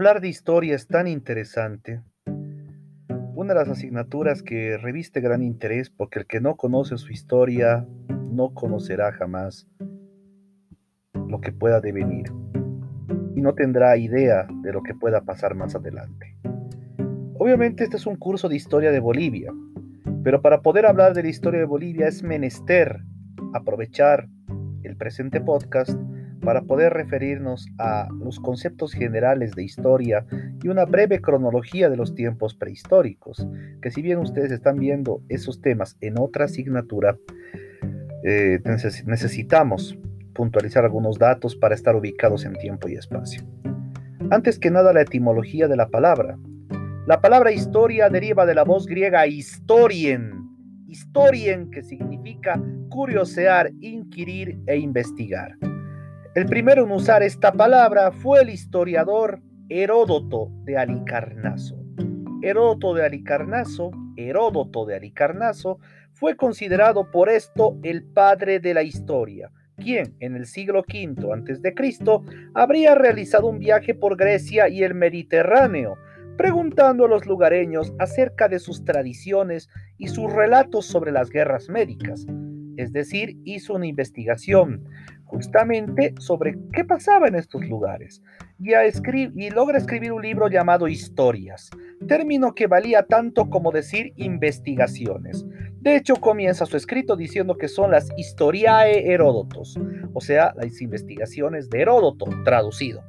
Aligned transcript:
Hablar 0.00 0.22
de 0.22 0.28
historia 0.28 0.76
es 0.76 0.86
tan 0.86 1.06
interesante. 1.06 2.00
Una 3.34 3.52
de 3.52 3.60
las 3.60 3.68
asignaturas 3.68 4.42
que 4.42 4.78
reviste 4.78 5.20
gran 5.20 5.42
interés 5.42 5.90
porque 5.90 6.20
el 6.20 6.26
que 6.26 6.40
no 6.40 6.56
conoce 6.56 6.96
su 6.96 7.12
historia 7.12 7.86
no 8.08 8.54
conocerá 8.54 9.12
jamás 9.12 9.68
lo 11.12 11.42
que 11.42 11.52
pueda 11.52 11.82
devenir 11.82 12.32
y 13.36 13.42
no 13.42 13.52
tendrá 13.52 13.98
idea 13.98 14.48
de 14.62 14.72
lo 14.72 14.82
que 14.82 14.94
pueda 14.94 15.20
pasar 15.20 15.54
más 15.54 15.74
adelante. 15.74 16.34
Obviamente 17.34 17.84
este 17.84 17.98
es 17.98 18.06
un 18.06 18.16
curso 18.16 18.48
de 18.48 18.56
historia 18.56 18.92
de 18.92 19.00
Bolivia, 19.00 19.52
pero 20.24 20.40
para 20.40 20.62
poder 20.62 20.86
hablar 20.86 21.12
de 21.12 21.24
la 21.24 21.28
historia 21.28 21.60
de 21.60 21.66
Bolivia 21.66 22.08
es 22.08 22.22
menester 22.22 23.02
aprovechar 23.52 24.30
el 24.82 24.96
presente 24.96 25.42
podcast 25.42 25.92
para 26.40 26.62
poder 26.62 26.92
referirnos 26.92 27.68
a 27.78 28.08
los 28.18 28.40
conceptos 28.40 28.92
generales 28.92 29.52
de 29.52 29.64
historia 29.64 30.26
y 30.62 30.68
una 30.68 30.84
breve 30.84 31.20
cronología 31.20 31.90
de 31.90 31.96
los 31.96 32.14
tiempos 32.14 32.54
prehistóricos, 32.54 33.46
que 33.82 33.90
si 33.90 34.02
bien 34.02 34.18
ustedes 34.18 34.50
están 34.50 34.78
viendo 34.78 35.22
esos 35.28 35.60
temas 35.60 35.96
en 36.00 36.18
otra 36.18 36.46
asignatura, 36.46 37.16
eh, 38.24 38.60
necesitamos 39.06 39.98
puntualizar 40.34 40.84
algunos 40.84 41.18
datos 41.18 41.56
para 41.56 41.74
estar 41.74 41.96
ubicados 41.96 42.44
en 42.44 42.54
tiempo 42.54 42.88
y 42.88 42.94
espacio. 42.94 43.42
Antes 44.30 44.58
que 44.58 44.70
nada, 44.70 44.92
la 44.92 45.02
etimología 45.02 45.68
de 45.68 45.76
la 45.76 45.88
palabra. 45.88 46.38
La 47.06 47.20
palabra 47.20 47.50
historia 47.50 48.08
deriva 48.08 48.46
de 48.46 48.54
la 48.54 48.62
voz 48.62 48.86
griega 48.86 49.26
historien, 49.26 50.48
historien 50.86 51.70
que 51.70 51.82
significa 51.82 52.62
curiosear, 52.88 53.72
inquirir 53.80 54.60
e 54.66 54.76
investigar. 54.76 55.56
El 56.32 56.46
primero 56.46 56.84
en 56.84 56.92
usar 56.92 57.24
esta 57.24 57.50
palabra 57.50 58.12
fue 58.12 58.42
el 58.42 58.50
historiador 58.50 59.40
Heródoto 59.68 60.48
de 60.62 60.78
Alicarnaso. 60.78 61.76
Heródoto 62.40 62.94
de 62.94 63.04
Alicarnaso, 63.04 63.90
Heródoto 64.16 64.86
de 64.86 64.94
Alicarnaso, 64.94 65.80
fue 66.12 66.36
considerado 66.36 67.10
por 67.10 67.30
esto 67.30 67.76
el 67.82 68.04
padre 68.04 68.60
de 68.60 68.74
la 68.74 68.84
historia, 68.84 69.50
quien 69.76 70.14
en 70.20 70.36
el 70.36 70.46
siglo 70.46 70.84
V 70.88 71.16
a.C. 71.32 72.20
habría 72.54 72.94
realizado 72.94 73.48
un 73.48 73.58
viaje 73.58 73.92
por 73.96 74.16
Grecia 74.16 74.68
y 74.68 74.84
el 74.84 74.94
Mediterráneo, 74.94 75.96
preguntando 76.36 77.06
a 77.06 77.08
los 77.08 77.26
lugareños 77.26 77.92
acerca 77.98 78.48
de 78.48 78.60
sus 78.60 78.84
tradiciones 78.84 79.68
y 79.98 80.06
sus 80.06 80.32
relatos 80.32 80.86
sobre 80.86 81.10
las 81.10 81.28
guerras 81.28 81.68
médicas. 81.68 82.24
Es 82.76 82.92
decir, 82.92 83.36
hizo 83.44 83.74
una 83.74 83.86
investigación 83.86 84.84
justamente 85.30 86.14
sobre 86.18 86.58
qué 86.72 86.84
pasaba 86.84 87.28
en 87.28 87.36
estos 87.36 87.64
lugares 87.64 88.22
y, 88.58 88.72
y 88.72 89.50
logra 89.50 89.78
escribir 89.78 90.12
un 90.12 90.22
libro 90.22 90.48
llamado 90.48 90.88
Historias, 90.88 91.70
término 92.06 92.54
que 92.54 92.66
valía 92.66 93.04
tanto 93.04 93.48
como 93.48 93.70
decir 93.70 94.12
investigaciones. 94.16 95.46
De 95.80 95.96
hecho, 95.96 96.16
comienza 96.16 96.66
su 96.66 96.76
escrito 96.76 97.16
diciendo 97.16 97.56
que 97.56 97.68
son 97.68 97.92
las 97.92 98.08
Historiae 98.16 99.12
Heródotos, 99.12 99.78
o 100.12 100.20
sea, 100.20 100.52
las 100.56 100.80
investigaciones 100.82 101.70
de 101.70 101.82
Heródoto, 101.82 102.26
traducido. 102.44 103.02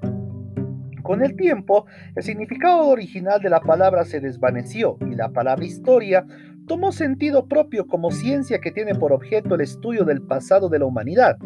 Con 1.02 1.23
el 1.23 1.36
tiempo, 1.36 1.88
el 2.16 2.23
significado 2.23 2.88
original 2.88 3.42
de 3.42 3.49
la 3.49 3.61
palabra 3.61 4.05
se 4.05 4.19
desvaneció 4.19 4.97
y 5.02 5.16
la 5.16 5.30
palabra 5.30 5.65
historia 5.65 6.26
tomó 6.67 6.92
sentido 6.92 7.48
propio 7.48 7.88
como 7.88 8.11
ciencia 8.11 8.59
que 8.59 8.71
tiene 8.71 8.93
por 8.93 9.11
objeto 9.11 9.55
el 9.55 9.61
estudio 9.61 10.05
del 10.05 10.21
pasado 10.21 10.70
de 10.70 10.80
la 10.80 10.86
humanidad 10.86 11.38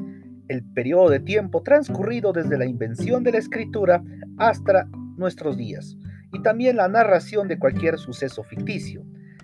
el 0.48 0.64
periodo 0.64 1.10
de 1.10 1.20
tiempo 1.20 1.62
transcurrido 1.64 2.34
desde 2.34 2.58
la 2.58 2.66
invención 2.66 3.24
de 3.24 3.32
la 3.32 3.38
escritura 3.40 4.04
hasta 4.38 4.88
nuestros 5.18 5.58
días, 5.58 5.98
y 6.34 6.42
también 6.42 6.78
la 6.78 6.88
narración 6.88 7.48
de 7.48 7.60
cualquier 7.60 7.98
suceso 7.98 8.44
ficticio. 8.44 9.04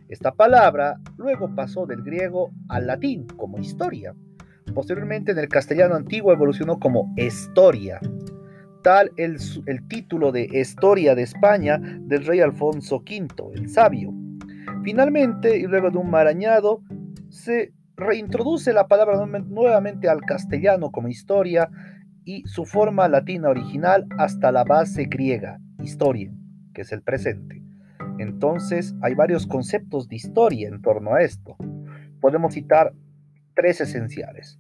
Esta 0.10 0.32
palabra 0.34 1.00
luego 1.18 1.54
pasó 1.56 1.86
del 1.86 2.04
griego 2.04 2.52
al 2.68 2.88
latín 2.88 3.26
como 3.38 3.60
historia. 3.60 4.14
Posteriormente 4.74 5.32
en 5.32 5.40
el 5.40 5.48
castellano 5.48 5.96
antiguo 5.96 6.34
evolucionó 6.34 6.80
como 6.80 7.14
historia. 7.16 8.00
Tal 8.84 9.12
el, 9.16 9.38
el 9.68 9.88
título 9.88 10.32
de 10.32 10.50
Historia 10.52 11.16
de 11.16 11.22
España 11.22 11.78
del 11.78 12.26
rey 12.26 12.42
Alfonso 12.42 12.98
V, 12.98 13.54
el 13.54 13.70
sabio. 13.70 14.14
Finalmente, 14.84 15.58
y 15.58 15.64
luego 15.64 15.92
de 15.92 15.98
un 15.98 16.10
marañado, 16.10 16.82
se 17.30 17.72
reintroduce 18.02 18.74
la 18.74 18.88
palabra 18.88 19.26
nuevamente 19.26 20.10
al 20.10 20.22
castellano 20.22 20.92
como 20.92 21.08
historia 21.08 21.70
y 22.26 22.44
su 22.48 22.66
forma 22.66 23.08
latina 23.08 23.50
original 23.50 24.08
hasta 24.18 24.52
la 24.52 24.64
base 24.64 25.06
griega, 25.06 25.60
historia, 25.82 26.32
que 26.74 26.82
es 26.82 26.92
el 26.92 27.02
presente. 27.02 27.64
Entonces 28.20 28.96
hay 29.02 29.16
varios 29.16 29.48
conceptos 29.48 30.08
de 30.08 30.16
historia 30.16 30.68
en 30.68 30.82
torno 30.82 31.14
a 31.14 31.22
esto. 31.22 31.56
Podemos 32.20 32.54
citar 32.54 32.94
tres 33.56 33.82
esenciales. 33.82 34.60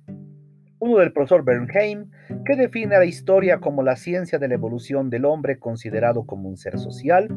Uno 0.79 0.97
del 0.97 1.13
profesor 1.13 1.44
Bernheim, 1.44 2.09
que 2.44 2.56
define 2.56 2.96
a 2.96 3.00
la 3.00 3.06
historia 3.06 3.59
como 3.59 3.84
la 3.84 3.96
ciencia 3.96 4.40
de 4.40 4.47
la 4.47 4.56
evolución 4.56 5.12
del 5.12 5.25
hombre 5.25 5.59
considerado 5.59 6.25
como 6.25 6.50
un 6.50 6.58
ser 6.58 6.79
social. 6.79 7.28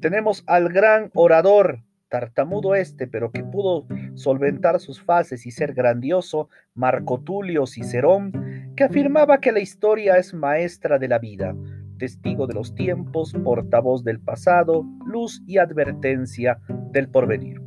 Tenemos 0.00 0.42
al 0.48 0.68
gran 0.68 1.10
orador 1.14 1.84
tartamudo 2.08 2.74
este, 2.74 3.06
pero 3.06 3.30
que 3.30 3.44
pudo 3.44 3.86
solventar 4.14 4.80
sus 4.80 5.02
fases 5.02 5.46
y 5.46 5.50
ser 5.50 5.74
grandioso, 5.74 6.48
Marco 6.74 7.20
Tulio 7.20 7.66
Cicerón, 7.66 8.72
que 8.76 8.84
afirmaba 8.84 9.40
que 9.40 9.52
la 9.52 9.60
historia 9.60 10.16
es 10.16 10.34
maestra 10.34 10.98
de 10.98 11.08
la 11.08 11.18
vida, 11.18 11.54
testigo 11.98 12.46
de 12.46 12.54
los 12.54 12.74
tiempos, 12.74 13.34
portavoz 13.44 14.04
del 14.04 14.20
pasado, 14.20 14.84
luz 15.06 15.42
y 15.46 15.58
advertencia 15.58 16.60
del 16.92 17.08
porvenir. 17.08 17.60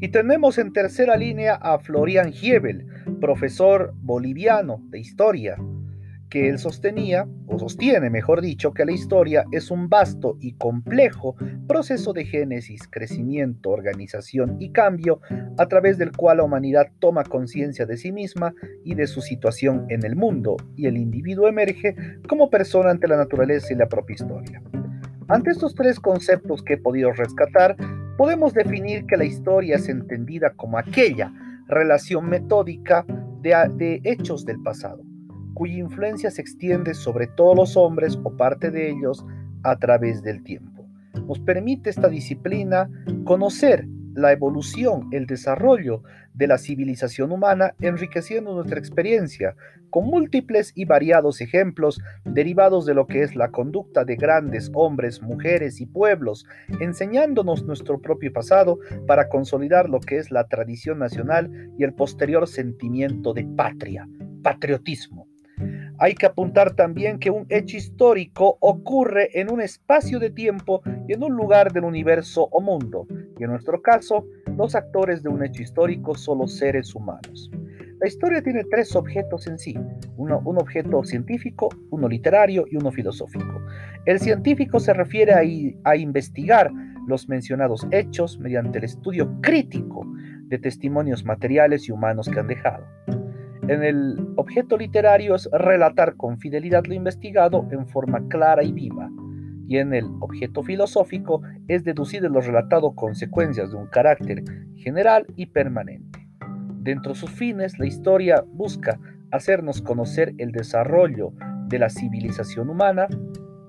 Y 0.00 0.08
tenemos 0.08 0.58
en 0.58 0.72
tercera 0.72 1.16
línea 1.16 1.54
a 1.54 1.78
Florian 1.78 2.32
Giebel, 2.32 2.86
profesor 3.20 3.94
boliviano 3.98 4.82
de 4.88 4.98
historia, 4.98 5.56
que 6.32 6.48
él 6.48 6.58
sostenía, 6.58 7.28
o 7.46 7.58
sostiene 7.58 8.08
mejor 8.08 8.40
dicho, 8.40 8.72
que 8.72 8.86
la 8.86 8.92
historia 8.92 9.44
es 9.52 9.70
un 9.70 9.90
vasto 9.90 10.38
y 10.40 10.54
complejo 10.54 11.36
proceso 11.68 12.14
de 12.14 12.24
génesis, 12.24 12.88
crecimiento, 12.88 13.68
organización 13.68 14.56
y 14.58 14.72
cambio 14.72 15.20
a 15.58 15.66
través 15.68 15.98
del 15.98 16.10
cual 16.12 16.38
la 16.38 16.44
humanidad 16.44 16.86
toma 17.00 17.22
conciencia 17.24 17.84
de 17.84 17.98
sí 17.98 18.12
misma 18.12 18.54
y 18.82 18.94
de 18.94 19.06
su 19.08 19.20
situación 19.20 19.84
en 19.90 20.06
el 20.06 20.16
mundo, 20.16 20.56
y 20.74 20.86
el 20.86 20.96
individuo 20.96 21.48
emerge 21.48 21.94
como 22.26 22.48
persona 22.48 22.88
ante 22.88 23.08
la 23.08 23.18
naturaleza 23.18 23.74
y 23.74 23.76
la 23.76 23.90
propia 23.90 24.14
historia. 24.14 24.62
Ante 25.28 25.50
estos 25.50 25.74
tres 25.74 26.00
conceptos 26.00 26.62
que 26.62 26.74
he 26.74 26.78
podido 26.78 27.12
rescatar, 27.12 27.76
podemos 28.16 28.54
definir 28.54 29.04
que 29.04 29.18
la 29.18 29.26
historia 29.26 29.76
es 29.76 29.86
entendida 29.86 30.54
como 30.56 30.78
aquella 30.78 31.30
relación 31.68 32.30
metódica 32.30 33.04
de, 33.42 33.54
de 33.76 34.00
hechos 34.04 34.46
del 34.46 34.62
pasado 34.62 35.11
cuya 35.54 35.78
influencia 35.78 36.30
se 36.30 36.42
extiende 36.42 36.94
sobre 36.94 37.26
todos 37.26 37.56
los 37.56 37.76
hombres 37.76 38.18
o 38.22 38.36
parte 38.36 38.70
de 38.70 38.90
ellos 38.90 39.24
a 39.62 39.78
través 39.78 40.22
del 40.22 40.42
tiempo. 40.42 40.86
Nos 41.26 41.38
permite 41.40 41.90
esta 41.90 42.08
disciplina 42.08 42.88
conocer 43.24 43.86
la 44.14 44.32
evolución, 44.32 45.08
el 45.12 45.26
desarrollo 45.26 46.02
de 46.34 46.46
la 46.46 46.58
civilización 46.58 47.32
humana, 47.32 47.74
enriqueciendo 47.80 48.54
nuestra 48.54 48.78
experiencia 48.78 49.54
con 49.90 50.06
múltiples 50.06 50.72
y 50.74 50.86
variados 50.86 51.40
ejemplos 51.40 52.00
derivados 52.24 52.86
de 52.86 52.94
lo 52.94 53.06
que 53.06 53.22
es 53.22 53.36
la 53.36 53.50
conducta 53.50 54.04
de 54.04 54.16
grandes 54.16 54.70
hombres, 54.74 55.20
mujeres 55.20 55.80
y 55.80 55.86
pueblos, 55.86 56.46
enseñándonos 56.80 57.64
nuestro 57.64 58.00
propio 58.00 58.32
pasado 58.32 58.78
para 59.06 59.28
consolidar 59.28 59.88
lo 59.88 60.00
que 60.00 60.16
es 60.16 60.30
la 60.30 60.48
tradición 60.48 60.98
nacional 60.98 61.50
y 61.78 61.84
el 61.84 61.92
posterior 61.92 62.48
sentimiento 62.48 63.34
de 63.34 63.44
patria, 63.44 64.08
patriotismo. 64.42 65.31
Hay 66.02 66.16
que 66.16 66.26
apuntar 66.26 66.74
también 66.74 67.20
que 67.20 67.30
un 67.30 67.46
hecho 67.48 67.76
histórico 67.76 68.58
ocurre 68.58 69.38
en 69.38 69.52
un 69.52 69.60
espacio 69.60 70.18
de 70.18 70.30
tiempo 70.30 70.82
y 71.06 71.12
en 71.12 71.22
un 71.22 71.36
lugar 71.36 71.72
del 71.72 71.84
universo 71.84 72.48
o 72.50 72.60
mundo, 72.60 73.06
y 73.38 73.44
en 73.44 73.50
nuestro 73.50 73.80
caso, 73.80 74.26
los 74.58 74.74
actores 74.74 75.22
de 75.22 75.28
un 75.28 75.44
hecho 75.44 75.62
histórico 75.62 76.16
son 76.16 76.38
los 76.38 76.58
seres 76.58 76.92
humanos. 76.96 77.52
La 78.00 78.08
historia 78.08 78.42
tiene 78.42 78.64
tres 78.64 78.96
objetos 78.96 79.46
en 79.46 79.60
sí, 79.60 79.78
uno, 80.16 80.42
un 80.44 80.58
objeto 80.58 81.04
científico, 81.04 81.68
uno 81.90 82.08
literario 82.08 82.64
y 82.68 82.74
uno 82.74 82.90
filosófico. 82.90 83.62
El 84.04 84.18
científico 84.18 84.80
se 84.80 84.94
refiere 84.94 85.34
a, 85.34 85.88
a 85.88 85.96
investigar 85.96 86.72
los 87.06 87.28
mencionados 87.28 87.86
hechos 87.92 88.40
mediante 88.40 88.78
el 88.78 88.84
estudio 88.86 89.40
crítico 89.40 90.04
de 90.46 90.58
testimonios 90.58 91.24
materiales 91.24 91.88
y 91.88 91.92
humanos 91.92 92.28
que 92.28 92.40
han 92.40 92.48
dejado. 92.48 92.84
En 93.68 93.84
el 93.84 94.34
objeto 94.36 94.76
literario 94.76 95.36
es 95.36 95.48
relatar 95.52 96.16
con 96.16 96.38
fidelidad 96.38 96.84
lo 96.86 96.94
investigado 96.94 97.66
en 97.70 97.86
forma 97.86 98.26
clara 98.28 98.64
y 98.64 98.72
viva, 98.72 99.08
y 99.68 99.78
en 99.78 99.94
el 99.94 100.06
objeto 100.20 100.64
filosófico 100.64 101.42
es 101.68 101.84
deducir 101.84 102.22
de 102.22 102.28
lo 102.28 102.40
relatado 102.40 102.94
consecuencias 102.94 103.70
de 103.70 103.76
un 103.76 103.86
carácter 103.86 104.42
general 104.74 105.26
y 105.36 105.46
permanente. 105.46 106.26
Dentro 106.80 107.12
de 107.12 107.18
sus 107.18 107.30
fines, 107.30 107.78
la 107.78 107.86
historia 107.86 108.44
busca 108.46 108.98
hacernos 109.30 109.80
conocer 109.80 110.34
el 110.38 110.50
desarrollo 110.50 111.32
de 111.68 111.78
la 111.78 111.88
civilización 111.88 112.68
humana, 112.68 113.06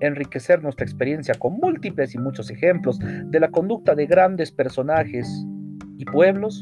enriquecer 0.00 0.60
nuestra 0.60 0.84
experiencia 0.84 1.34
con 1.38 1.54
múltiples 1.54 2.16
y 2.16 2.18
muchos 2.18 2.50
ejemplos 2.50 2.98
de 2.98 3.38
la 3.40 3.48
conducta 3.48 3.94
de 3.94 4.06
grandes 4.06 4.50
personajes 4.50 5.28
y 5.96 6.04
pueblos 6.04 6.60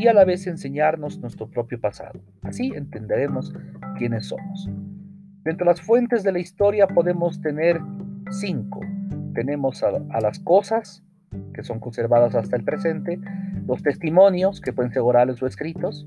y 0.00 0.08
a 0.08 0.14
la 0.14 0.24
vez 0.24 0.46
enseñarnos 0.46 1.18
nuestro 1.18 1.48
propio 1.48 1.80
pasado. 1.80 2.20
Así 2.42 2.72
entenderemos 2.74 3.52
quiénes 3.98 4.26
somos. 4.26 4.68
Dentro 5.44 5.64
de 5.64 5.72
las 5.72 5.80
fuentes 5.80 6.22
de 6.22 6.32
la 6.32 6.38
historia 6.38 6.86
podemos 6.86 7.40
tener 7.40 7.80
cinco. 8.30 8.80
Tenemos 9.34 9.82
a, 9.82 9.88
a 10.10 10.20
las 10.20 10.38
cosas, 10.38 11.02
que 11.54 11.62
son 11.62 11.80
conservadas 11.80 12.34
hasta 12.34 12.56
el 12.56 12.64
presente, 12.64 13.20
los 13.66 13.82
testimonios, 13.82 14.60
que 14.60 14.72
pueden 14.72 14.92
ser 14.92 15.02
orales 15.02 15.42
o 15.42 15.46
escritos, 15.46 16.06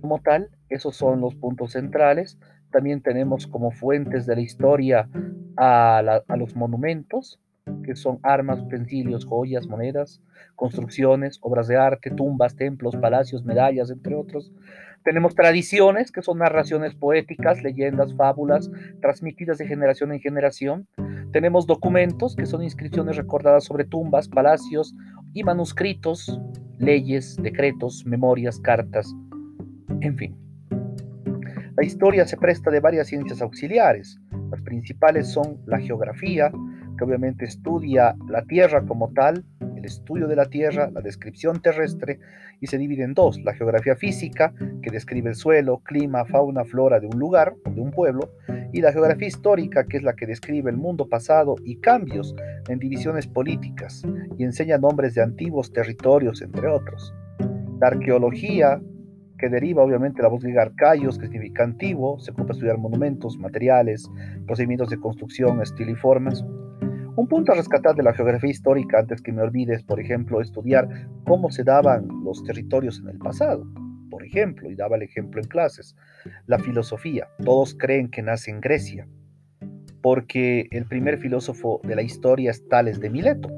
como 0.00 0.20
tal, 0.20 0.50
esos 0.68 0.96
son 0.96 1.20
los 1.20 1.34
puntos 1.34 1.72
centrales. 1.72 2.38
También 2.70 3.02
tenemos 3.02 3.46
como 3.46 3.70
fuentes 3.70 4.26
de 4.26 4.36
la 4.36 4.40
historia 4.40 5.08
a, 5.56 6.22
los 6.36 6.56
monumentos, 6.56 7.38
que 7.84 7.96
son 7.96 8.18
armas, 8.22 8.60
utensilios, 8.60 9.24
joyas, 9.24 9.66
monedas, 9.66 10.22
construcciones, 10.56 11.38
obras 11.42 11.68
de 11.68 11.76
arte, 11.76 12.10
tumbas, 12.10 12.56
templos, 12.56 12.96
palacios, 12.96 13.44
medallas, 13.44 13.90
entre 13.90 14.14
otros. 14.14 14.52
Tenemos 15.02 15.34
tradiciones, 15.34 16.12
que 16.12 16.20
son 16.22 16.38
narraciones 16.38 16.94
poéticas, 16.94 17.62
leyendas, 17.62 18.14
fábulas, 18.14 18.70
transmitidas 19.00 19.56
de 19.58 19.66
generación 19.66 20.12
en 20.12 20.20
generación. 20.20 20.88
Tenemos 21.32 21.66
documentos, 21.66 22.36
que 22.36 22.44
son 22.44 22.62
inscripciones 22.62 23.16
recordadas 23.16 23.64
sobre 23.64 23.84
tumbas, 23.84 24.28
palacios 24.28 24.94
y 25.32 25.42
manuscritos, 25.42 26.38
leyes, 26.78 27.36
decretos, 27.42 28.04
memorias, 28.04 28.58
cartas, 28.58 29.14
en 30.00 30.16
fin. 30.16 30.36
La 31.76 31.84
historia 31.86 32.26
se 32.26 32.36
presta 32.36 32.70
de 32.70 32.80
varias 32.80 33.08
ciencias 33.08 33.40
auxiliares. 33.40 34.20
Las 34.50 34.60
principales 34.60 35.28
son 35.28 35.62
la 35.66 35.78
geografía, 35.78 36.52
que 37.00 37.04
obviamente 37.04 37.46
estudia 37.46 38.14
la 38.28 38.42
Tierra 38.42 38.84
como 38.84 39.10
tal, 39.14 39.42
el 39.74 39.86
estudio 39.86 40.28
de 40.28 40.36
la 40.36 40.44
Tierra, 40.44 40.90
la 40.90 41.00
descripción 41.00 41.62
terrestre, 41.62 42.20
y 42.60 42.66
se 42.66 42.76
divide 42.76 43.04
en 43.04 43.14
dos, 43.14 43.40
la 43.40 43.54
geografía 43.54 43.96
física, 43.96 44.52
que 44.82 44.90
describe 44.90 45.30
el 45.30 45.34
suelo, 45.34 45.78
clima, 45.78 46.26
fauna, 46.26 46.62
flora 46.66 47.00
de 47.00 47.06
un 47.06 47.18
lugar 47.18 47.54
de 47.64 47.80
un 47.80 47.90
pueblo, 47.90 48.28
y 48.74 48.82
la 48.82 48.92
geografía 48.92 49.28
histórica, 49.28 49.86
que 49.86 49.96
es 49.96 50.02
la 50.02 50.12
que 50.12 50.26
describe 50.26 50.70
el 50.70 50.76
mundo 50.76 51.08
pasado 51.08 51.56
y 51.64 51.76
cambios 51.76 52.34
en 52.68 52.78
divisiones 52.78 53.26
políticas, 53.26 54.02
y 54.36 54.44
enseña 54.44 54.76
nombres 54.76 55.14
de 55.14 55.22
antiguos 55.22 55.72
territorios, 55.72 56.42
entre 56.42 56.68
otros. 56.68 57.14
La 57.80 57.86
arqueología 57.86 58.78
que 59.38 59.48
deriva 59.48 59.82
obviamente 59.82 60.20
la 60.20 60.28
voz 60.28 60.42
griega 60.42 60.60
arcaios, 60.60 61.18
que 61.18 61.28
significa 61.28 61.64
antiguo, 61.64 62.20
se 62.20 62.32
ocupa 62.32 62.52
estudiar 62.52 62.76
monumentos, 62.76 63.38
materiales, 63.38 64.06
procedimientos 64.44 64.90
de 64.90 65.00
construcción, 65.00 65.62
estilo 65.62 65.92
y 65.92 65.94
formas. 65.94 66.44
Un 67.20 67.28
punto 67.28 67.52
a 67.52 67.54
rescatar 67.54 67.94
de 67.94 68.02
la 68.02 68.14
geografía 68.14 68.48
histórica, 68.48 68.98
antes 68.98 69.20
que 69.20 69.30
me 69.30 69.42
olvides, 69.42 69.82
por 69.82 70.00
ejemplo, 70.00 70.40
estudiar 70.40 70.88
cómo 71.26 71.50
se 71.50 71.64
daban 71.64 72.08
los 72.24 72.42
territorios 72.44 72.98
en 72.98 73.10
el 73.10 73.18
pasado. 73.18 73.66
Por 74.10 74.24
ejemplo, 74.24 74.70
y 74.70 74.74
daba 74.74 74.96
el 74.96 75.02
ejemplo 75.02 75.38
en 75.38 75.46
clases, 75.46 75.94
la 76.46 76.58
filosofía. 76.58 77.28
Todos 77.44 77.76
creen 77.78 78.10
que 78.10 78.22
nace 78.22 78.50
en 78.50 78.62
Grecia, 78.62 79.06
porque 80.00 80.66
el 80.70 80.86
primer 80.86 81.18
filósofo 81.18 81.82
de 81.84 81.94
la 81.94 82.00
historia 82.00 82.52
es 82.52 82.66
Tales 82.68 83.00
de 83.00 83.10
Mileto 83.10 83.50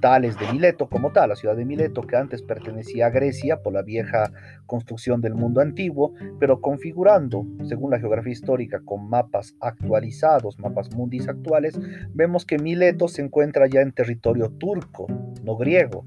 Tales 0.00 0.38
de 0.38 0.52
Mileto 0.52 0.88
como 0.88 1.12
tal, 1.12 1.30
la 1.30 1.36
ciudad 1.36 1.56
de 1.56 1.64
Mileto 1.64 2.02
que 2.02 2.16
antes 2.16 2.42
pertenecía 2.42 3.06
a 3.06 3.10
Grecia 3.10 3.62
por 3.62 3.72
la 3.72 3.82
vieja 3.82 4.30
construcción 4.66 5.20
del 5.20 5.34
mundo 5.34 5.60
antiguo, 5.60 6.14
pero 6.38 6.60
configurando, 6.60 7.46
según 7.64 7.90
la 7.90 7.98
geografía 7.98 8.32
histórica, 8.32 8.80
con 8.84 9.08
mapas 9.08 9.54
actualizados, 9.60 10.58
mapas 10.58 10.90
mundis 10.94 11.28
actuales, 11.28 11.78
vemos 12.14 12.44
que 12.44 12.58
Mileto 12.58 13.08
se 13.08 13.22
encuentra 13.22 13.66
ya 13.66 13.80
en 13.80 13.92
territorio 13.92 14.50
turco, 14.50 15.06
no 15.42 15.56
griego. 15.56 16.04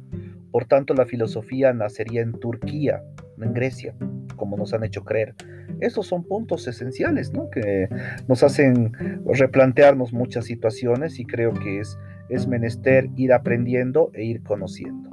Por 0.52 0.66
tanto, 0.66 0.94
la 0.94 1.06
filosofía 1.06 1.74
nacería 1.74 2.22
en 2.22 2.34
Turquía, 2.34 3.02
no 3.38 3.46
en 3.46 3.54
Grecia, 3.54 3.96
como 4.36 4.58
nos 4.58 4.74
han 4.74 4.84
hecho 4.84 5.04
creer. 5.04 5.36
Esos 5.80 6.08
son 6.08 6.24
puntos 6.24 6.68
esenciales, 6.68 7.32
¿no? 7.32 7.50
Que 7.50 7.88
nos 8.28 8.44
hacen 8.44 8.92
replantearnos 9.26 10.14
muchas 10.14 10.46
situaciones 10.46 11.20
y 11.20 11.26
creo 11.26 11.54
que 11.54 11.80
es 11.80 11.98
es 12.32 12.48
menester 12.48 13.10
ir 13.16 13.34
aprendiendo 13.34 14.10
e 14.14 14.24
ir 14.24 14.42
conociendo. 14.42 15.10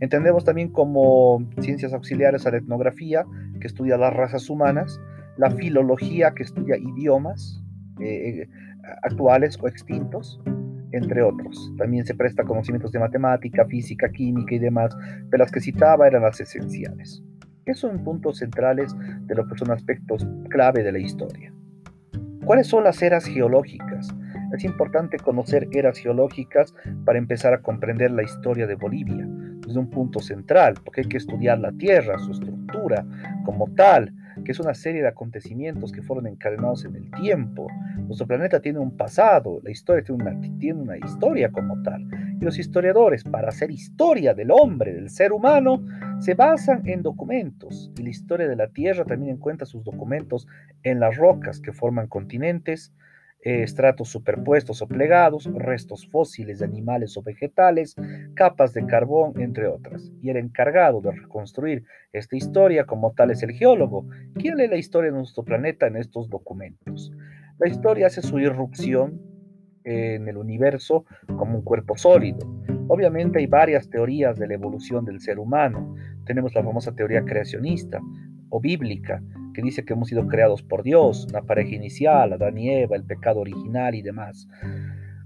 Entendemos 0.00 0.44
también 0.44 0.70
como 0.70 1.46
ciencias 1.60 1.92
auxiliares 1.92 2.46
a 2.46 2.50
la 2.50 2.58
etnografía, 2.58 3.24
que 3.60 3.66
estudia 3.66 3.96
las 3.96 4.14
razas 4.14 4.48
humanas, 4.48 5.00
la 5.36 5.50
filología, 5.50 6.32
que 6.32 6.44
estudia 6.44 6.76
idiomas 6.76 7.62
eh, 8.00 8.42
eh, 8.42 8.48
actuales 9.02 9.58
o 9.60 9.68
extintos, 9.68 10.40
entre 10.92 11.22
otros. 11.22 11.72
También 11.76 12.04
se 12.06 12.14
presta 12.14 12.44
conocimientos 12.44 12.92
de 12.92 13.00
matemática, 13.00 13.64
física, 13.66 14.10
química 14.10 14.54
y 14.54 14.58
demás, 14.58 14.96
pero 15.30 15.42
las 15.42 15.50
que 15.50 15.60
citaba 15.60 16.06
eran 16.06 16.22
las 16.22 16.40
esenciales. 16.40 17.22
Esos 17.66 17.90
son 17.90 18.04
puntos 18.04 18.38
centrales 18.38 18.94
de 19.26 19.34
lo 19.34 19.46
que 19.48 19.56
son 19.56 19.70
aspectos 19.70 20.26
clave 20.50 20.82
de 20.82 20.92
la 20.92 20.98
historia. 20.98 21.52
¿Cuáles 22.44 22.66
son 22.66 22.84
las 22.84 23.00
eras 23.02 23.24
geológicas? 23.24 24.14
Es 24.54 24.64
importante 24.64 25.18
conocer 25.18 25.68
eras 25.72 25.98
geológicas 25.98 26.74
para 27.04 27.18
empezar 27.18 27.54
a 27.54 27.62
comprender 27.62 28.12
la 28.12 28.22
historia 28.22 28.66
de 28.66 28.76
Bolivia 28.76 29.26
desde 29.66 29.78
un 29.78 29.90
punto 29.90 30.20
central, 30.20 30.74
porque 30.84 31.00
hay 31.00 31.08
que 31.08 31.16
estudiar 31.16 31.58
la 31.58 31.72
Tierra, 31.72 32.18
su 32.18 32.32
estructura 32.32 33.04
como 33.44 33.72
tal, 33.74 34.12
que 34.44 34.52
es 34.52 34.60
una 34.60 34.74
serie 34.74 35.02
de 35.02 35.08
acontecimientos 35.08 35.92
que 35.92 36.02
fueron 36.02 36.26
encadenados 36.26 36.84
en 36.84 36.96
el 36.96 37.10
tiempo. 37.10 37.66
Nuestro 37.98 38.26
planeta 38.26 38.60
tiene 38.60 38.78
un 38.78 38.96
pasado, 38.96 39.60
la 39.62 39.70
historia 39.70 40.04
tiene 40.04 40.24
una, 40.74 40.96
historia 40.98 41.50
como 41.50 41.82
tal. 41.82 42.06
Y 42.40 42.44
los 42.44 42.58
historiadores, 42.58 43.24
para 43.24 43.48
hacer 43.48 43.70
historia 43.70 44.34
del 44.34 44.50
hombre, 44.50 44.92
del 44.92 45.10
ser 45.10 45.32
humano, 45.32 45.84
se 46.18 46.34
basan 46.34 46.86
en 46.86 47.02
documentos. 47.02 47.90
Y 47.98 48.02
la 48.02 48.10
historia 48.10 48.48
de 48.48 48.56
la 48.56 48.68
Tierra 48.68 49.04
también 49.04 49.36
encuentra 49.36 49.66
sus 49.66 49.84
documentos 49.84 50.46
en 50.82 51.00
las 51.00 51.16
rocas 51.16 51.60
que 51.60 51.72
forman 51.72 52.08
continentes, 52.08 52.92
estratos 53.44 54.08
superpuestos 54.08 54.80
o 54.80 54.88
plegados, 54.88 55.48
restos 55.52 56.08
fósiles 56.08 56.60
de 56.60 56.64
animales 56.64 57.16
o 57.16 57.22
vegetales, 57.22 57.94
capas 58.34 58.72
de 58.72 58.86
carbón, 58.86 59.38
entre 59.40 59.68
otras. 59.68 60.10
Y 60.22 60.30
el 60.30 60.38
encargado 60.38 61.00
de 61.02 61.12
reconstruir 61.12 61.84
esta 62.12 62.36
historia 62.36 62.84
como 62.84 63.12
tal 63.12 63.30
es 63.30 63.42
el 63.42 63.52
geólogo, 63.52 64.06
quien 64.34 64.56
lee 64.56 64.68
la 64.68 64.76
historia 64.76 65.10
de 65.10 65.18
nuestro 65.18 65.44
planeta 65.44 65.86
en 65.86 65.96
estos 65.96 66.30
documentos. 66.30 67.12
La 67.58 67.68
historia 67.68 68.06
hace 68.06 68.22
su 68.22 68.38
irrupción 68.38 69.20
en 69.84 70.26
el 70.26 70.38
universo 70.38 71.04
como 71.36 71.58
un 71.58 71.64
cuerpo 71.64 71.96
sólido. 71.96 72.38
Obviamente 72.88 73.38
hay 73.38 73.46
varias 73.46 73.88
teorías 73.90 74.38
de 74.38 74.48
la 74.48 74.54
evolución 74.54 75.04
del 75.04 75.20
ser 75.20 75.38
humano. 75.38 75.94
Tenemos 76.24 76.54
la 76.54 76.62
famosa 76.62 76.94
teoría 76.94 77.24
creacionista 77.24 78.00
o 78.48 78.60
bíblica, 78.60 79.22
que 79.54 79.62
dice 79.62 79.84
que 79.84 79.94
hemos 79.94 80.08
sido 80.08 80.26
creados 80.26 80.62
por 80.62 80.82
Dios, 80.82 81.26
una 81.30 81.42
pareja 81.42 81.74
inicial, 81.74 82.34
Adán 82.34 82.58
y 82.58 82.70
Eva, 82.70 82.96
el 82.96 83.04
pecado 83.04 83.40
original 83.40 83.94
y 83.94 84.02
demás. 84.02 84.46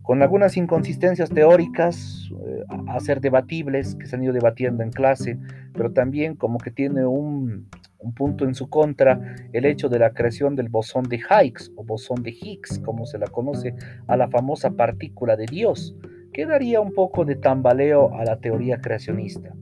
Con 0.02 0.22
algunas 0.22 0.56
inconsistencias 0.56 1.30
teóricas 1.30 2.30
eh, 2.30 2.64
a 2.86 3.00
ser 3.00 3.20
debatibles 3.20 3.96
que 3.96 4.06
se 4.06 4.16
han 4.16 4.22
ido 4.22 4.32
debatiendo 4.32 4.82
en 4.82 4.90
clase, 4.90 5.36
pero 5.74 5.92
también 5.92 6.36
como 6.36 6.58
que 6.58 6.70
tiene 6.70 7.04
un, 7.04 7.68
un 7.98 8.14
punto 8.14 8.44
en 8.44 8.54
su 8.54 8.70
contra 8.70 9.36
el 9.52 9.64
hecho 9.64 9.88
de 9.88 9.98
la 9.98 10.12
creación 10.12 10.56
del 10.56 10.68
bosón 10.68 11.04
de 11.04 11.16
Higgs 11.16 11.72
o 11.76 11.84
bosón 11.84 12.22
de 12.22 12.30
Higgs, 12.30 12.78
como 12.78 13.06
se 13.06 13.18
la 13.18 13.26
conoce 13.26 13.74
a 14.06 14.16
la 14.16 14.28
famosa 14.28 14.70
partícula 14.70 15.36
de 15.36 15.46
Dios, 15.46 15.94
que 16.32 16.46
daría 16.46 16.80
un 16.80 16.92
poco 16.92 17.24
de 17.24 17.36
tambaleo 17.36 18.14
a 18.14 18.24
la 18.24 18.38
teoría 18.38 18.80
creacionista. 18.80 19.52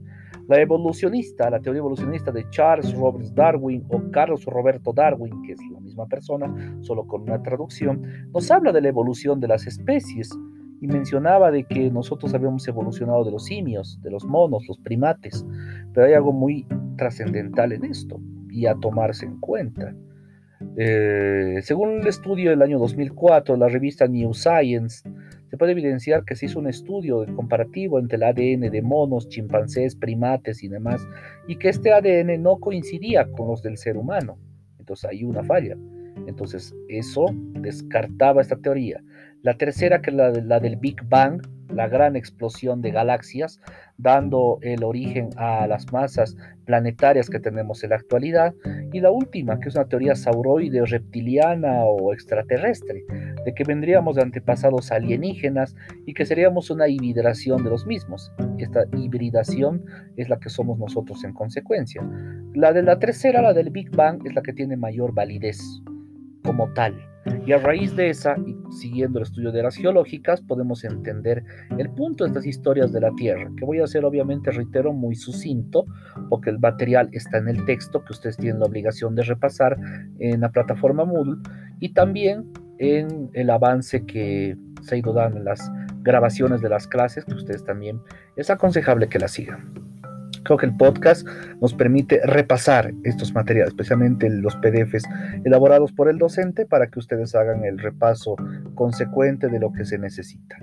La 0.47 0.61
evolucionista, 0.61 1.49
la 1.49 1.59
teoría 1.59 1.79
evolucionista 1.79 2.31
de 2.31 2.49
Charles 2.49 2.93
Roberts 2.93 3.35
Darwin 3.35 3.83
o 3.89 4.01
Carlos 4.11 4.45
Roberto 4.45 4.93
Darwin, 4.93 5.41
que 5.43 5.53
es 5.53 5.59
la 5.71 5.79
misma 5.79 6.05
persona, 6.07 6.77
solo 6.81 7.05
con 7.05 7.23
una 7.23 7.41
traducción, 7.43 8.01
nos 8.33 8.49
habla 8.49 8.71
de 8.71 8.81
la 8.81 8.87
evolución 8.87 9.39
de 9.39 9.49
las 9.49 9.67
especies 9.67 10.29
y 10.79 10.87
mencionaba 10.87 11.51
de 11.51 11.63
que 11.63 11.89
nosotros 11.89 12.33
habíamos 12.33 12.67
evolucionado 12.67 13.23
de 13.23 13.31
los 13.31 13.45
simios, 13.45 13.99
de 14.01 14.11
los 14.11 14.25
monos, 14.25 14.65
los 14.67 14.77
primates, 14.79 15.45
pero 15.93 16.05
hay 16.05 16.13
algo 16.13 16.31
muy 16.31 16.65
trascendental 16.97 17.73
en 17.73 17.85
esto 17.85 18.19
y 18.49 18.67
a 18.67 18.75
tomarse 18.75 19.25
en 19.25 19.39
cuenta. 19.39 19.93
Eh, 20.77 21.59
según 21.61 22.01
el 22.01 22.07
estudio 22.07 22.51
del 22.51 22.61
año 22.61 22.79
2004, 22.79 23.57
la 23.57 23.67
revista 23.67 24.07
New 24.07 24.33
Science 24.33 25.07
se 25.49 25.57
puede 25.57 25.71
evidenciar 25.71 26.25
que 26.25 26.35
se 26.35 26.47
hizo 26.47 26.59
un 26.59 26.67
estudio 26.67 27.25
comparativo 27.35 27.99
entre 27.99 28.17
el 28.17 28.23
ADN 28.23 28.69
de 28.71 28.81
monos, 28.81 29.29
chimpancés, 29.29 29.95
primates 29.95 30.63
y 30.63 30.67
demás, 30.67 31.07
y 31.47 31.57
que 31.57 31.69
este 31.69 31.91
ADN 31.91 32.41
no 32.41 32.57
coincidía 32.57 33.29
con 33.31 33.47
los 33.47 33.61
del 33.61 33.77
ser 33.77 33.97
humano. 33.97 34.37
Entonces 34.79 35.09
hay 35.09 35.23
una 35.23 35.43
falla. 35.43 35.77
Entonces 36.27 36.75
eso 36.89 37.27
descartaba 37.53 38.41
esta 38.41 38.57
teoría. 38.57 39.01
La 39.41 39.57
tercera, 39.57 40.01
que 40.01 40.09
es 40.09 40.15
la, 40.15 40.31
la 40.31 40.59
del 40.59 40.75
Big 40.75 40.97
Bang, 41.07 41.41
la 41.69 41.87
gran 41.87 42.15
explosión 42.15 42.81
de 42.81 42.91
galaxias, 42.91 43.59
dando 43.97 44.59
el 44.61 44.83
origen 44.83 45.29
a 45.37 45.67
las 45.67 45.91
masas 45.91 46.35
planetarias 46.65 47.29
que 47.29 47.39
tenemos 47.39 47.83
en 47.83 47.91
la 47.91 47.95
actualidad, 47.95 48.53
y 48.91 48.99
la 48.99 49.11
última, 49.11 49.59
que 49.59 49.69
es 49.69 49.75
una 49.75 49.87
teoría 49.87 50.15
sauroide, 50.15 50.85
reptiliana 50.85 51.83
o 51.85 52.13
extraterrestre, 52.13 53.03
de 53.45 53.53
que 53.53 53.63
vendríamos 53.63 54.15
de 54.15 54.23
antepasados 54.23 54.91
alienígenas 54.91 55.75
y 56.05 56.13
que 56.13 56.25
seríamos 56.25 56.69
una 56.69 56.87
hibridación 56.87 57.63
de 57.63 57.69
los 57.69 57.85
mismos. 57.85 58.31
Esta 58.57 58.85
hibridación 58.97 59.83
es 60.15 60.29
la 60.29 60.39
que 60.39 60.49
somos 60.49 60.77
nosotros 60.77 61.23
en 61.23 61.33
consecuencia. 61.33 62.01
La 62.53 62.73
de 62.73 62.83
la 62.83 62.99
tercera, 62.99 63.41
la 63.41 63.53
del 63.53 63.69
Big 63.69 63.89
Bang, 63.95 64.21
es 64.25 64.35
la 64.35 64.41
que 64.41 64.53
tiene 64.53 64.77
mayor 64.77 65.13
validez 65.13 65.59
como 66.43 66.71
tal. 66.73 66.95
Y 67.47 67.53
a 67.53 67.59
raíz 67.59 67.95
de 67.95 68.09
esa, 68.09 68.35
y 68.45 68.57
siguiendo 68.73 69.19
el 69.19 69.23
estudio 69.23 69.53
de 69.53 69.63
las 69.63 69.77
geológicas, 69.77 70.41
podemos 70.41 70.83
entender 70.83 71.45
el 71.77 71.89
punto 71.91 72.25
de 72.25 72.31
estas 72.31 72.45
historias 72.45 72.91
de 72.91 72.99
la 72.99 73.09
Tierra, 73.15 73.49
que 73.55 73.63
voy 73.63 73.79
a 73.79 73.85
hacer 73.85 74.03
obviamente, 74.03 74.51
reitero, 74.51 74.91
muy 74.91 75.15
sucinto, 75.15 75.85
porque 76.29 76.49
el 76.49 76.59
material 76.59 77.07
está 77.13 77.37
en 77.37 77.47
el 77.47 77.63
texto 77.63 78.03
que 78.03 78.11
ustedes 78.11 78.35
tienen 78.35 78.59
la 78.59 78.65
obligación 78.65 79.15
de 79.15 79.23
repasar 79.23 79.77
en 80.19 80.41
la 80.41 80.51
plataforma 80.51 81.05
Moodle 81.05 81.37
y 81.79 81.93
también 81.93 82.51
en 82.79 83.29
el 83.31 83.49
avance 83.49 84.05
que 84.05 84.57
se 84.81 84.95
ha 84.95 84.97
ido 84.97 85.13
dando 85.13 85.37
en 85.37 85.45
las 85.45 85.71
grabaciones 86.01 86.59
de 86.59 86.67
las 86.67 86.85
clases, 86.85 87.23
que 87.23 87.33
ustedes 87.33 87.63
también 87.63 88.01
es 88.35 88.49
aconsejable 88.49 89.07
que 89.07 89.19
las 89.19 89.31
sigan. 89.31 89.86
Creo 90.47 90.57
que 90.57 90.65
el 90.65 90.77
podcast 90.77 91.27
nos 91.59 91.73
permite 91.73 92.21
repasar 92.23 92.93
estos 93.03 93.33
materiales, 93.33 93.73
especialmente 93.73 94.29
los 94.29 94.55
PDFs 94.55 95.03
elaborados 95.43 95.91
por 95.91 96.07
el 96.07 96.17
docente, 96.17 96.65
para 96.65 96.87
que 96.87 96.99
ustedes 96.99 97.35
hagan 97.35 97.65
el 97.65 97.77
repaso 97.77 98.37
consecuente 98.73 99.49
de 99.49 99.59
lo 99.59 99.73
que 99.73 99.83
se 99.83 99.97
necesita. 99.97 100.55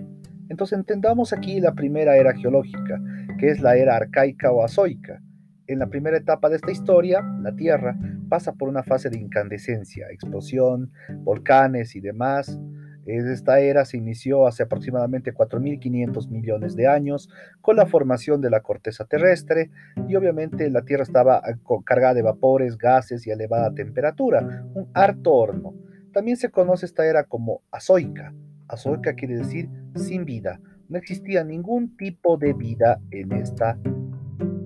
Entonces 0.48 0.78
entendamos 0.78 1.34
aquí 1.34 1.60
la 1.60 1.74
primera 1.74 2.16
era 2.16 2.32
geológica, 2.32 2.98
que 3.38 3.50
es 3.50 3.60
la 3.60 3.76
era 3.76 3.96
arcaica 3.96 4.52
o 4.52 4.64
azoica. 4.64 5.20
En 5.66 5.80
la 5.80 5.88
primera 5.88 6.16
etapa 6.16 6.48
de 6.48 6.56
esta 6.56 6.72
historia, 6.72 7.20
la 7.42 7.54
Tierra 7.54 7.94
pasa 8.30 8.54
por 8.54 8.70
una 8.70 8.84
fase 8.84 9.10
de 9.10 9.18
incandescencia, 9.18 10.06
explosión, 10.10 10.92
volcanes 11.24 11.94
y 11.94 12.00
demás, 12.00 12.58
esta 13.06 13.60
era 13.60 13.84
se 13.84 13.96
inició 13.96 14.46
hace 14.46 14.62
aproximadamente 14.62 15.34
4.500 15.34 16.28
millones 16.28 16.76
de 16.76 16.86
años 16.86 17.28
con 17.60 17.76
la 17.76 17.86
formación 17.86 18.40
de 18.40 18.50
la 18.50 18.60
corteza 18.60 19.04
terrestre 19.04 19.70
y 20.08 20.16
obviamente 20.16 20.70
la 20.70 20.82
Tierra 20.82 21.02
estaba 21.02 21.36
ah, 21.36 21.58
cargada 21.84 22.14
de 22.14 22.22
vapores, 22.22 22.78
gases 22.78 23.26
y 23.26 23.30
elevada 23.30 23.74
temperatura, 23.74 24.64
un 24.74 24.88
harto 24.94 25.32
horno. 25.32 25.74
También 26.12 26.36
se 26.36 26.50
conoce 26.50 26.86
esta 26.86 27.06
era 27.06 27.24
como 27.24 27.62
azoica. 27.70 28.32
Azoica 28.68 29.14
quiere 29.14 29.36
decir 29.36 29.68
sin 29.94 30.24
vida. 30.24 30.60
No 30.88 30.98
existía 30.98 31.44
ningún 31.44 31.96
tipo 31.96 32.36
de 32.36 32.52
vida 32.52 33.00
en 33.10 33.32
esta 33.32 33.78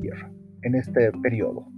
Tierra, 0.00 0.30
en 0.62 0.75
este 0.75 1.12
periodo 1.23 1.68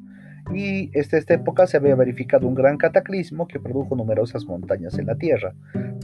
y 0.52 0.88
desde 0.88 1.18
esta 1.18 1.34
época 1.34 1.66
se 1.66 1.76
había 1.76 1.94
verificado 1.94 2.46
un 2.46 2.54
gran 2.54 2.76
cataclismo 2.76 3.46
que 3.46 3.60
produjo 3.60 3.94
numerosas 3.96 4.44
montañas 4.46 4.98
en 4.98 5.06
la 5.06 5.16
Tierra, 5.16 5.54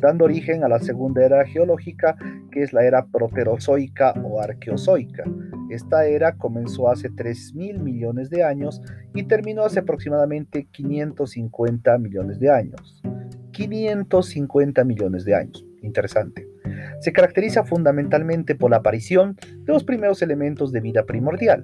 dando 0.01 0.25
origen 0.25 0.65
a 0.65 0.69
la 0.69 0.79
segunda 0.79 1.25
era 1.25 1.45
geológica, 1.47 2.17
que 2.51 2.63
es 2.63 2.73
la 2.73 2.85
era 2.85 3.07
proterozoica 3.07 4.13
o 4.23 4.41
arqueozoica. 4.41 5.25
Esta 5.71 6.07
era 6.07 6.37
comenzó 6.37 6.89
hace 6.91 7.11
3.000 7.11 7.81
millones 7.81 8.31
de 8.31 8.45
años 8.45 8.81
y 9.15 9.25
terminó 9.25 9.65
hace 9.65 9.81
aproximadamente 9.81 10.69
550 10.71 11.99
millones 11.99 12.39
de 12.39 12.51
años. 12.51 13.03
550 13.53 14.85
millones 14.85 15.25
de 15.25 15.35
años. 15.35 15.67
Interesante. 15.83 16.47
Se 17.01 17.13
caracteriza 17.13 17.65
fundamentalmente 17.65 18.55
por 18.55 18.71
la 18.71 18.79
aparición 18.79 19.37
de 19.65 19.73
los 19.73 19.85
primeros 19.85 20.23
elementos 20.23 20.73
de 20.73 20.81
vida 20.81 21.05
primordial, 21.05 21.63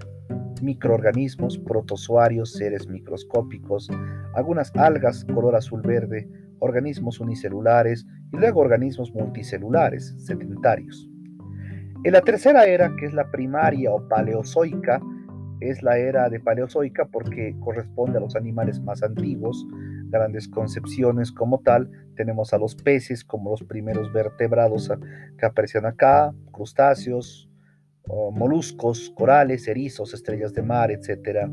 microorganismos, 0.62 1.59
protozoarios, 1.59 2.52
seres 2.52 2.88
microscópicos, 2.88 3.88
algunas 4.35 4.75
algas 4.76 5.25
color 5.25 5.57
azul-verde, 5.57 6.28
organismos 6.61 7.21
unicelulares 7.21 8.07
y 8.33 8.37
luego 8.37 8.61
organismos 8.61 9.12
multicelulares, 9.12 10.14
sedentarios. 10.19 11.09
En 12.04 12.12
la 12.12 12.21
tercera 12.21 12.64
era, 12.64 12.95
que 12.97 13.07
es 13.07 13.14
la 13.14 13.31
primaria 13.31 13.92
o 13.92 14.09
paleozoica, 14.09 15.00
es 15.61 15.83
la 15.83 15.99
era 15.99 16.28
de 16.28 16.40
paleozoica 16.40 17.07
porque 17.07 17.54
corresponde 17.61 18.19
a 18.19 18.21
los 18.21 18.35
animales 18.35 18.81
más 18.81 19.02
antiguos, 19.02 19.64
grandes 20.09 20.49
concepciones 20.49 21.31
como 21.31 21.61
tal. 21.61 21.90
Tenemos 22.16 22.52
a 22.52 22.59
los 22.59 22.75
peces 22.75 23.25
como 23.25 23.50
los 23.50 23.62
primeros 23.62 24.12
vertebrados 24.12 24.90
que 25.38 25.47
aparecen 25.47 25.87
acá, 25.87 26.35
crustáceos, 26.52 27.49
moluscos, 28.09 29.13
corales, 29.17 29.69
erizos, 29.69 30.15
estrellas 30.15 30.53
de 30.53 30.63
mar, 30.63 30.91
etcétera, 30.91 31.51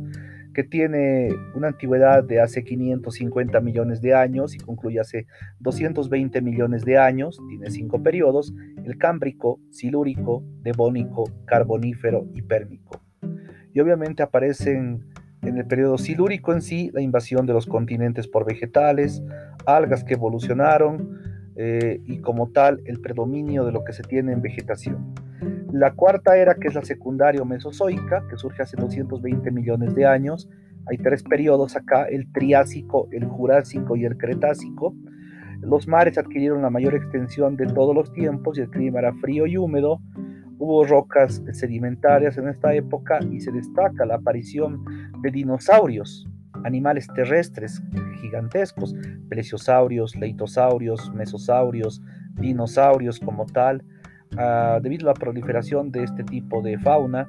que 0.53 0.63
tiene 0.63 1.29
una 1.55 1.67
antigüedad 1.67 2.23
de 2.23 2.41
hace 2.41 2.63
550 2.63 3.59
millones 3.61 4.01
de 4.01 4.13
años 4.13 4.55
y 4.55 4.57
concluye 4.57 4.99
hace 4.99 5.27
220 5.59 6.41
millones 6.41 6.83
de 6.83 6.97
años, 6.97 7.39
tiene 7.49 7.69
cinco 7.69 8.01
periodos, 8.01 8.53
el 8.83 8.97
cámbrico, 8.97 9.59
silúrico, 9.69 10.43
devónico, 10.61 11.25
carbonífero 11.45 12.27
y 12.33 12.41
pérmico. 12.41 13.01
Y 13.73 13.79
obviamente 13.79 14.23
aparecen 14.23 15.05
en 15.43 15.57
el 15.57 15.65
periodo 15.65 15.97
silúrico 15.97 16.51
en 16.51 16.61
sí 16.61 16.89
la 16.93 17.01
invasión 17.01 17.45
de 17.45 17.53
los 17.53 17.65
continentes 17.65 18.27
por 18.27 18.45
vegetales, 18.45 19.23
algas 19.65 20.03
que 20.03 20.15
evolucionaron 20.15 21.19
eh, 21.55 22.01
y 22.05 22.19
como 22.19 22.51
tal 22.51 22.81
el 22.85 22.99
predominio 22.99 23.65
de 23.65 23.71
lo 23.71 23.83
que 23.83 23.93
se 23.93 24.03
tiene 24.03 24.33
en 24.33 24.41
vegetación. 24.41 25.13
La 25.71 25.93
cuarta 25.93 26.37
era, 26.37 26.55
que 26.55 26.67
es 26.67 26.75
la 26.75 26.83
secundaria 26.83 27.43
mesozoica, 27.45 28.25
que 28.29 28.37
surge 28.37 28.63
hace 28.63 28.77
220 28.77 29.51
millones 29.51 29.95
de 29.95 30.05
años. 30.05 30.49
Hay 30.87 30.97
tres 30.97 31.23
periodos 31.23 31.75
acá, 31.75 32.05
el 32.05 32.31
Triásico, 32.31 33.07
el 33.11 33.25
Jurásico 33.25 33.95
y 33.95 34.05
el 34.05 34.17
Cretácico. 34.17 34.95
Los 35.61 35.87
mares 35.87 36.17
adquirieron 36.17 36.61
la 36.61 36.69
mayor 36.69 36.95
extensión 36.95 37.55
de 37.57 37.67
todos 37.67 37.93
los 37.93 38.11
tiempos 38.13 38.57
y 38.57 38.61
el 38.61 38.69
clima 38.69 38.99
era 38.99 39.13
frío 39.15 39.45
y 39.45 39.57
húmedo. 39.57 40.01
Hubo 40.57 40.85
rocas 40.85 41.41
sedimentarias 41.53 42.37
en 42.37 42.47
esta 42.47 42.73
época 42.73 43.19
y 43.31 43.39
se 43.39 43.51
destaca 43.51 44.05
la 44.05 44.15
aparición 44.15 44.83
de 45.21 45.31
dinosaurios, 45.31 46.27
animales 46.63 47.07
terrestres 47.13 47.81
gigantescos, 48.21 48.95
plesiosaurios, 49.29 50.15
leitosaurios, 50.15 51.13
mesosaurios, 51.13 52.01
dinosaurios 52.35 53.19
como 53.19 53.45
tal, 53.45 53.83
Ah, 54.37 54.79
debido 54.81 55.09
a 55.09 55.13
la 55.13 55.19
proliferación 55.19 55.91
de 55.91 56.03
este 56.03 56.23
tipo 56.23 56.61
de 56.61 56.77
fauna, 56.77 57.27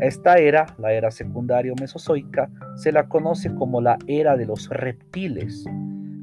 esta 0.00 0.36
era, 0.36 0.66
la 0.78 0.92
era 0.92 1.10
secundaria 1.10 1.72
mesozoica, 1.78 2.50
se 2.76 2.92
la 2.92 3.08
conoce 3.08 3.54
como 3.54 3.80
la 3.80 3.98
era 4.06 4.36
de 4.36 4.46
los 4.46 4.68
reptiles, 4.70 5.64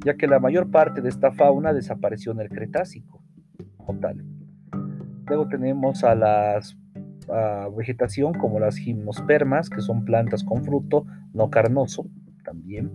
ya 0.03 0.15
que 0.15 0.27
la 0.27 0.39
mayor 0.39 0.69
parte 0.71 1.01
de 1.01 1.09
esta 1.09 1.31
fauna 1.31 1.73
desapareció 1.73 2.31
en 2.31 2.41
el 2.41 2.49
Cretácico. 2.49 3.21
Luego 5.27 5.47
tenemos 5.47 6.03
a 6.03 6.15
la 6.15 6.59
vegetación 7.75 8.33
como 8.33 8.59
las 8.59 8.77
gimnospermas, 8.77 9.69
que 9.69 9.81
son 9.81 10.05
plantas 10.05 10.43
con 10.43 10.63
fruto 10.63 11.05
no 11.33 11.49
carnoso 11.49 12.07
también. 12.43 12.91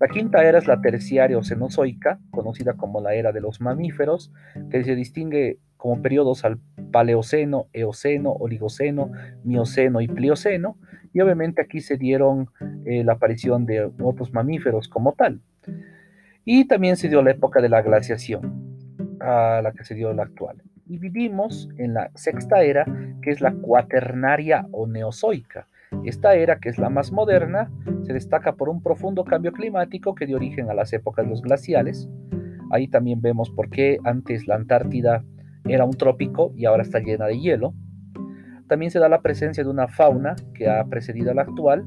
La 0.00 0.08
quinta 0.08 0.42
era 0.44 0.58
es 0.58 0.66
la 0.66 0.80
terciaria 0.80 1.38
o 1.38 1.44
cenozoica, 1.44 2.18
conocida 2.30 2.74
como 2.74 3.00
la 3.00 3.14
era 3.14 3.32
de 3.32 3.40
los 3.40 3.60
mamíferos, 3.60 4.32
que 4.70 4.84
se 4.84 4.94
distingue 4.94 5.58
como 5.76 6.02
periodos 6.02 6.44
al 6.44 6.58
Paleoceno, 6.90 7.68
Eoceno, 7.72 8.32
Oligoceno, 8.32 9.12
Mioceno 9.44 10.00
y 10.00 10.08
Plioceno, 10.08 10.78
y 11.12 11.20
obviamente 11.20 11.62
aquí 11.62 11.80
se 11.80 11.96
dieron 11.96 12.48
eh, 12.86 13.04
la 13.04 13.12
aparición 13.12 13.66
de 13.66 13.90
otros 14.00 14.32
mamíferos 14.32 14.88
como 14.88 15.12
tal. 15.12 15.40
Y 16.44 16.66
también 16.66 16.96
se 16.96 17.08
dio 17.08 17.22
la 17.22 17.30
época 17.30 17.60
de 17.60 17.68
la 17.68 17.82
glaciación, 17.82 18.76
a 19.20 19.60
la 19.62 19.72
que 19.72 19.84
se 19.84 19.94
dio 19.94 20.12
la 20.12 20.24
actual. 20.24 20.62
Y 20.86 20.98
vivimos 20.98 21.68
en 21.78 21.94
la 21.94 22.10
sexta 22.14 22.62
era, 22.62 22.84
que 23.22 23.30
es 23.30 23.40
la 23.40 23.52
cuaternaria 23.52 24.66
o 24.72 24.86
neozoica. 24.86 25.68
Esta 26.04 26.34
era, 26.34 26.58
que 26.58 26.68
es 26.68 26.78
la 26.78 26.90
más 26.90 27.12
moderna, 27.12 27.70
se 28.02 28.12
destaca 28.12 28.56
por 28.56 28.68
un 28.68 28.82
profundo 28.82 29.24
cambio 29.24 29.52
climático 29.52 30.14
que 30.14 30.26
dio 30.26 30.36
origen 30.36 30.70
a 30.70 30.74
las 30.74 30.92
épocas 30.92 31.24
de 31.24 31.30
los 31.30 31.42
glaciales. 31.42 32.08
Ahí 32.70 32.88
también 32.88 33.20
vemos 33.20 33.50
por 33.50 33.70
qué 33.70 33.98
antes 34.04 34.46
la 34.46 34.56
Antártida 34.56 35.24
era 35.66 35.84
un 35.84 35.92
trópico 35.92 36.52
y 36.56 36.66
ahora 36.66 36.82
está 36.82 36.98
llena 36.98 37.26
de 37.26 37.38
hielo. 37.38 37.74
También 38.68 38.90
se 38.90 38.98
da 38.98 39.08
la 39.08 39.22
presencia 39.22 39.64
de 39.64 39.70
una 39.70 39.88
fauna 39.88 40.36
que 40.54 40.68
ha 40.68 40.84
precedido 40.84 41.30
a 41.30 41.34
la 41.34 41.42
actual 41.42 41.84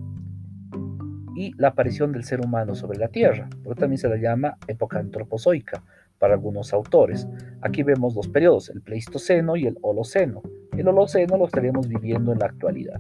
y 1.36 1.54
la 1.58 1.70
aparición 1.70 2.12
del 2.12 2.24
ser 2.24 2.42
humano 2.42 2.74
sobre 2.74 2.98
la 2.98 3.10
Tierra, 3.10 3.48
pero 3.64 3.76
también 3.76 4.00
se 4.00 4.10
la 4.10 4.18
llama 4.18 4.58
época 4.68 5.00
antropozoica 5.00 5.84
para 6.18 6.34
algunos 6.34 6.74
autores. 6.74 7.28
Aquí 7.62 7.84
vemos 7.84 8.16
dos 8.16 8.28
periodos, 8.28 8.70
el 8.70 8.82
Pleistoceno 8.82 9.56
y 9.56 9.68
el 9.68 9.78
Holoceno. 9.82 10.42
El 10.76 10.88
Holoceno 10.88 11.38
lo 11.38 11.46
estaríamos 11.46 11.88
viviendo 11.88 12.32
en 12.32 12.40
la 12.40 12.48
actualidad. 12.48 13.00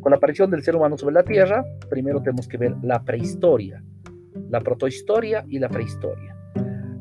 Con 0.00 0.10
la 0.10 0.16
aparición 0.16 0.50
del 0.50 0.62
ser 0.62 0.76
humano 0.76 0.96
sobre 0.96 1.14
la 1.14 1.24
Tierra, 1.24 1.64
primero 1.88 2.20
tenemos 2.20 2.48
que 2.48 2.56
ver 2.56 2.74
la 2.82 3.02
prehistoria, 3.02 3.82
la 4.50 4.60
protohistoria 4.60 5.44
y 5.48 5.58
la 5.58 5.68
prehistoria. 5.68 6.36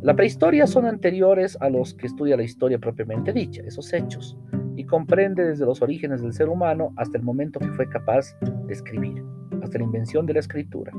La 0.01 0.15
prehistoria 0.15 0.67
son 0.67 0.85
anteriores 0.85 1.57
a 1.59 1.69
los 1.69 1.93
que 1.95 2.07
estudia 2.07 2.37
la 2.37 2.43
historia 2.43 2.77
propiamente 2.77 3.33
dicha, 3.33 3.63
esos 3.65 3.91
hechos. 3.93 4.37
y 4.77 4.83
comprende 4.83 5.45
desde 5.45 5.65
los 5.65 5.81
orígenes 5.81 6.21
del 6.21 6.33
ser 6.33 6.49
humano 6.49 6.93
hasta 6.97 7.17
el 7.17 7.23
momento 7.23 7.59
que 7.59 7.71
fue 7.71 7.87
capaz 7.87 8.37
de 8.41 8.73
escribir, 8.73 9.23
hasta 9.63 9.77
la 9.77 9.85
invención 9.85 10.25
de 10.25 10.33
la 10.33 10.41
escritura. 10.41 10.91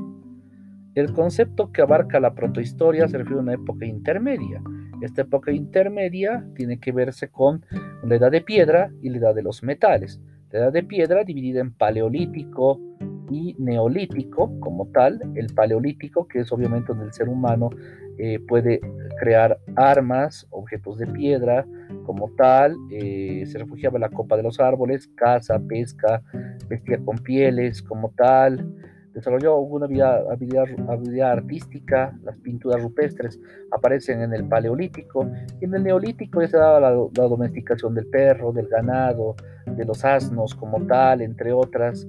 El 0.95 1.13
concepto 1.13 1.71
que 1.71 1.83
abarca 1.83 2.19
la 2.19 2.33
protohistoria 2.33 3.07
se 3.07 3.19
refiere 3.19 3.37
a 3.37 3.43
una 3.43 3.53
época 3.53 3.85
intermedia. 3.85 4.63
Esta 5.01 5.21
época 5.21 5.51
intermedia 5.51 6.43
tiene 6.55 6.79
que 6.79 6.91
verse 6.91 7.29
con 7.29 7.63
la 8.03 8.15
edad 8.15 8.31
de 8.31 8.41
piedra 8.41 8.91
y 9.03 9.09
la 9.11 9.17
edad 9.17 9.35
de 9.35 9.43
los 9.43 9.61
metales. 9.61 10.19
Edad 10.51 10.71
de 10.71 10.83
piedra 10.83 11.23
dividida 11.23 11.61
en 11.61 11.73
paleolítico 11.73 12.79
y 13.29 13.55
neolítico 13.59 14.59
como 14.59 14.87
tal. 14.87 15.19
El 15.35 15.47
paleolítico, 15.53 16.27
que 16.27 16.39
es 16.39 16.51
obviamente 16.51 16.87
donde 16.89 17.05
el 17.05 17.13
ser 17.13 17.27
humano 17.27 17.69
eh, 18.17 18.39
puede 18.47 18.79
crear 19.19 19.59
armas, 19.75 20.47
objetos 20.49 20.97
de 20.97 21.07
piedra 21.07 21.65
como 22.05 22.31
tal, 22.31 22.75
eh, 22.91 23.43
se 23.45 23.57
refugiaba 23.59 23.97
en 23.97 24.01
la 24.01 24.09
copa 24.09 24.37
de 24.37 24.43
los 24.43 24.59
árboles, 24.59 25.07
caza, 25.15 25.59
pesca, 25.59 26.23
vestía 26.67 26.97
con 27.03 27.17
pieles 27.17 27.81
como 27.81 28.11
tal, 28.15 28.65
desarrolló 29.17 29.57
una 29.57 29.85
habilidad, 29.85 31.31
artística, 31.31 32.15
las 32.23 32.37
pinturas 32.37 32.83
rupestres 32.83 33.39
aparecen 33.71 34.21
en 34.21 34.31
el 34.31 34.47
paleolítico 34.47 35.27
y 35.59 35.65
en 35.65 35.73
el 35.73 35.83
neolítico 35.83 36.39
ya 36.39 36.47
se 36.47 36.57
daba 36.57 36.79
la, 36.79 36.91
domesticación 36.91 37.95
del 37.95 38.05
perro, 38.05 38.51
del 38.51 38.67
ganado, 38.67 39.35
de 39.65 39.85
los 39.85 40.05
asnos 40.05 40.53
como 40.53 40.85
tal, 40.85 41.21
entre 41.21 41.51
otras. 41.51 42.07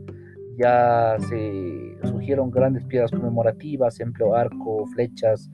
Ya 0.58 1.16
se 1.30 1.96
surgieron 2.02 2.50
grandes 2.50 2.84
piedras 2.84 3.10
conmemorativas, 3.10 4.00
empleo 4.00 4.34
arco, 4.34 4.84
flechas, 4.88 5.50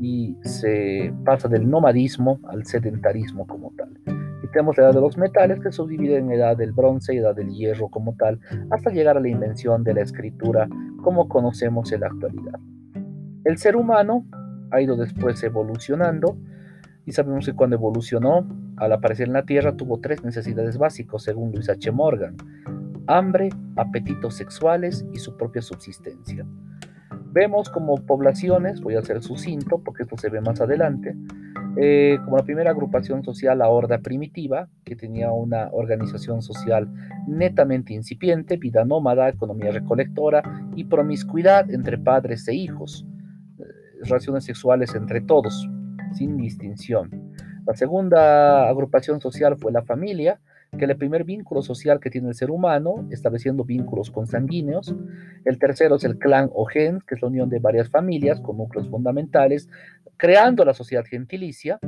y 0.00 0.36
se 0.42 1.14
pasa 1.24 1.46
del 1.46 1.70
nomadismo 1.70 2.40
al 2.48 2.66
sedentarismo 2.66 3.46
como 3.46 3.72
tal. 3.76 4.15
Tenemos 4.56 4.78
la 4.78 4.84
edad 4.84 4.94
de 4.94 5.02
los 5.02 5.18
metales 5.18 5.58
que 5.58 5.64
se 5.64 5.72
subdivide 5.72 6.16
en 6.16 6.32
edad 6.32 6.56
del 6.56 6.72
bronce 6.72 7.14
y 7.14 7.18
edad 7.18 7.34
del 7.34 7.50
hierro 7.50 7.90
como 7.90 8.14
tal, 8.14 8.40
hasta 8.70 8.88
llegar 8.88 9.18
a 9.18 9.20
la 9.20 9.28
invención 9.28 9.84
de 9.84 9.92
la 9.92 10.00
escritura 10.00 10.66
como 11.02 11.28
conocemos 11.28 11.92
en 11.92 12.00
la 12.00 12.06
actualidad. 12.06 12.58
El 13.44 13.58
ser 13.58 13.76
humano 13.76 14.24
ha 14.70 14.80
ido 14.80 14.96
después 14.96 15.42
evolucionando 15.42 16.38
y 17.04 17.12
sabemos 17.12 17.44
que 17.44 17.52
cuando 17.52 17.76
evolucionó, 17.76 18.48
al 18.78 18.94
aparecer 18.94 19.26
en 19.26 19.34
la 19.34 19.44
Tierra, 19.44 19.76
tuvo 19.76 20.00
tres 20.00 20.24
necesidades 20.24 20.78
básicas, 20.78 21.22
según 21.22 21.52
Luis 21.52 21.68
H. 21.68 21.92
Morgan. 21.92 22.36
Hambre, 23.08 23.50
apetitos 23.76 24.36
sexuales 24.36 25.04
y 25.12 25.18
su 25.18 25.36
propia 25.36 25.60
subsistencia. 25.60 26.46
Vemos 27.30 27.68
como 27.68 27.96
poblaciones, 28.06 28.80
voy 28.80 28.94
a 28.94 29.00
hacer 29.00 29.22
sucinto 29.22 29.82
porque 29.84 30.04
esto 30.04 30.16
se 30.16 30.30
ve 30.30 30.40
más 30.40 30.62
adelante, 30.62 31.14
eh, 31.78 32.18
como 32.24 32.38
la 32.38 32.44
primera 32.44 32.70
agrupación 32.70 33.22
social, 33.22 33.58
la 33.58 33.68
horda 33.68 33.98
primitiva, 33.98 34.68
que 34.84 34.96
tenía 34.96 35.30
una 35.30 35.68
organización 35.72 36.40
social 36.42 36.88
netamente 37.26 37.92
incipiente, 37.92 38.56
vida 38.56 38.84
nómada, 38.84 39.28
economía 39.28 39.70
recolectora 39.70 40.42
y 40.74 40.84
promiscuidad 40.84 41.70
entre 41.70 41.98
padres 41.98 42.48
e 42.48 42.54
hijos, 42.54 43.06
eh, 43.58 43.62
relaciones 44.02 44.44
sexuales 44.44 44.94
entre 44.94 45.20
todos, 45.20 45.68
sin 46.14 46.36
distinción. 46.36 47.10
La 47.66 47.74
segunda 47.74 48.68
agrupación 48.68 49.20
social 49.20 49.56
fue 49.58 49.72
la 49.72 49.82
familia, 49.82 50.40
que 50.76 50.84
el 50.84 50.96
primer 50.96 51.24
vínculo 51.24 51.62
social 51.62 52.00
que 52.00 52.10
tiene 52.10 52.28
el 52.28 52.34
ser 52.34 52.50
humano, 52.50 53.06
estableciendo 53.10 53.64
vínculos 53.64 54.10
consanguíneos. 54.10 54.94
El 55.44 55.58
tercero 55.58 55.96
es 55.96 56.04
el 56.04 56.18
clan 56.18 56.50
o 56.52 56.64
gen, 56.66 57.00
que 57.06 57.14
es 57.14 57.22
la 57.22 57.28
unión 57.28 57.48
de 57.48 57.58
varias 57.58 57.88
familias 57.88 58.40
con 58.40 58.58
núcleos 58.58 58.88
fundamentales, 58.88 59.68
creando 60.16 60.64
la 60.64 60.74
sociedad 60.74 61.04
gentilicia. 61.04 61.78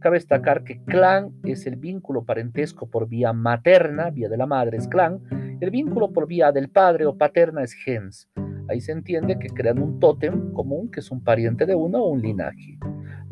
Cabe 0.00 0.16
destacar 0.16 0.64
que 0.64 0.82
clan 0.84 1.32
es 1.44 1.66
el 1.66 1.76
vínculo 1.76 2.24
parentesco 2.24 2.88
por 2.88 3.08
vía 3.08 3.32
materna, 3.32 4.10
vía 4.10 4.28
de 4.28 4.36
la 4.36 4.46
madre 4.46 4.78
es 4.78 4.88
clan, 4.88 5.20
el 5.60 5.70
vínculo 5.70 6.12
por 6.12 6.26
vía 6.26 6.50
del 6.50 6.68
padre 6.70 7.06
o 7.06 7.16
paterna 7.16 7.62
es 7.62 7.74
gens. 7.74 8.28
Ahí 8.68 8.80
se 8.80 8.92
entiende 8.92 9.38
que 9.38 9.48
crean 9.48 9.80
un 9.80 10.00
tótem 10.00 10.52
común, 10.52 10.90
que 10.90 11.00
es 11.00 11.10
un 11.10 11.22
pariente 11.22 11.66
de 11.66 11.74
uno 11.74 12.02
o 12.02 12.08
un 12.08 12.22
linaje. 12.22 12.78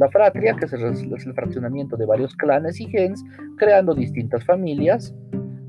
La 0.01 0.09
fratria, 0.09 0.57
que 0.57 0.65
es 0.65 0.73
el, 0.73 1.35
fraccionamiento 1.35 1.95
de 1.95 2.07
varios 2.07 2.35
clanes 2.35 2.81
y 2.81 2.87
gens, 2.87 3.23
creando 3.59 3.93
distintas 3.93 4.43
familias 4.47 5.15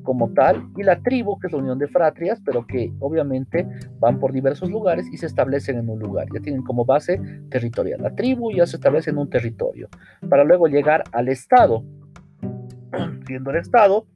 como 0.04 0.32
tal, 0.32 0.70
y 0.78 0.84
la 0.84 1.02
tribu, 1.02 1.38
que 1.38 1.48
es 1.48 1.54
la 1.54 1.60
unión 1.60 1.78
de 1.78 1.90
fratrias, 1.90 2.42
pero 2.46 2.66
que 2.66 2.94
obviamente 3.00 3.68
van 4.00 4.20
por 4.20 4.32
diversos 4.32 4.72
lugares 4.72 5.06
y 5.12 5.18
se 5.18 5.26
establecen 5.26 5.80
en 5.80 5.90
un 5.90 6.00
lugar. 6.00 6.28
Ya 6.34 6.40
tienen 6.40 6.64
como 6.64 6.86
base 6.86 7.20
territorial. 7.50 8.02
La 8.02 8.16
tribu 8.16 8.54
ya 8.54 8.66
se 8.66 8.78
establece 8.78 9.10
en 9.10 9.18
un 9.18 9.30
territorio, 9.30 9.90
para 10.30 10.46
luego 10.46 10.68
llegar 10.68 11.04
al 11.12 11.28
Estado. 11.28 11.84
Siendo 13.28 13.52
el 13.52 13.58
Estado 13.58 14.08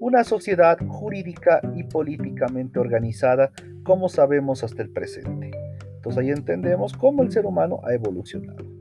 una 0.00 0.22
sociedad 0.22 0.76
jurídica 0.86 1.62
y 1.74 1.84
políticamente 1.84 2.78
organizada, 2.78 3.52
como 3.84 4.10
sabemos 4.10 4.62
hasta 4.62 4.82
el 4.82 4.90
presente. 4.90 5.50
Entonces 5.96 6.18
ahí 6.18 6.28
entendemos 6.28 6.92
cómo 6.92 7.22
el 7.22 7.32
ser 7.32 7.46
humano 7.46 7.80
ha 7.84 7.94
evolucionado. 7.94 8.77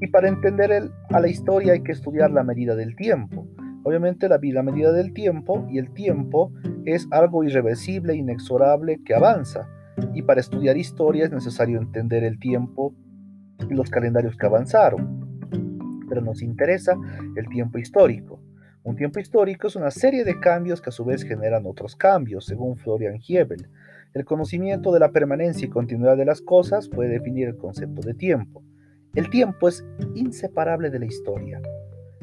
Y 0.00 0.08
para 0.08 0.28
entender 0.28 0.90
a 1.10 1.20
la 1.20 1.28
historia 1.28 1.72
hay 1.72 1.82
que 1.82 1.92
estudiar 1.92 2.30
la 2.30 2.44
medida 2.44 2.74
del 2.74 2.96
tiempo. 2.96 3.46
Obviamente 3.84 4.28
la, 4.28 4.38
la 4.42 4.62
medida 4.62 4.92
del 4.92 5.12
tiempo 5.12 5.66
y 5.70 5.78
el 5.78 5.92
tiempo 5.92 6.52
es 6.84 7.06
algo 7.10 7.44
irreversible, 7.44 8.14
inexorable, 8.14 9.00
que 9.04 9.14
avanza. 9.14 9.68
Y 10.14 10.22
para 10.22 10.40
estudiar 10.40 10.76
historia 10.76 11.24
es 11.24 11.30
necesario 11.30 11.78
entender 11.78 12.24
el 12.24 12.38
tiempo 12.38 12.94
y 13.68 13.74
los 13.74 13.90
calendarios 13.90 14.36
que 14.36 14.46
avanzaron. 14.46 15.48
Pero 16.08 16.20
nos 16.20 16.42
interesa 16.42 16.96
el 17.36 17.48
tiempo 17.48 17.78
histórico. 17.78 18.40
Un 18.82 18.96
tiempo 18.96 19.18
histórico 19.18 19.68
es 19.68 19.76
una 19.76 19.90
serie 19.90 20.24
de 20.24 20.40
cambios 20.40 20.82
que 20.82 20.90
a 20.90 20.92
su 20.92 21.04
vez 21.04 21.22
generan 21.22 21.64
otros 21.64 21.96
cambios, 21.96 22.44
según 22.44 22.76
Florian 22.76 23.18
Hebel. 23.26 23.68
El 24.12 24.24
conocimiento 24.24 24.92
de 24.92 25.00
la 25.00 25.10
permanencia 25.10 25.66
y 25.66 25.70
continuidad 25.70 26.16
de 26.16 26.26
las 26.26 26.42
cosas 26.42 26.88
puede 26.88 27.08
definir 27.10 27.48
el 27.48 27.56
concepto 27.56 28.02
de 28.02 28.14
tiempo. 28.14 28.62
El 29.14 29.30
tiempo 29.30 29.68
es 29.68 29.84
inseparable 30.16 30.90
de 30.90 30.98
la 30.98 31.04
historia, 31.04 31.62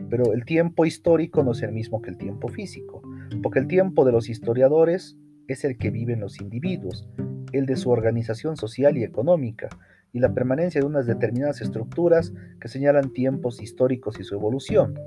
pero 0.10 0.34
el 0.34 0.44
tiempo 0.44 0.86
histórico 0.86 1.42
no 1.42 1.54
es 1.54 1.62
el 1.62 1.72
mismo 1.72 2.02
que 2.02 2.10
el 2.10 2.18
tiempo 2.18 2.50
físico, 2.50 3.02
porque 3.42 3.60
el 3.60 3.68
tiempo 3.68 4.04
de 4.04 4.12
los 4.12 4.28
historiadores 4.28 5.18
es 5.48 5.64
el 5.64 5.78
que 5.78 5.90
viven 5.90 6.20
los 6.20 6.42
individuos, 6.42 7.08
el 7.54 7.66
de 7.66 7.78
su 7.78 7.92
organización 7.92 8.58
social 8.58 8.98
y 8.98 9.06
económica, 9.06 9.70
y 10.12 10.20
la 10.20 10.34
permanencia 10.34 10.82
de 10.82 10.88
unas 10.88 11.06
determinadas 11.06 11.62
estructuras 11.62 12.34
que 12.60 12.68
señalan 12.68 13.14
tiempos 13.14 13.62
históricos 13.62 14.20
y 14.20 14.26
su 14.26 14.36
evolución. 14.36 15.00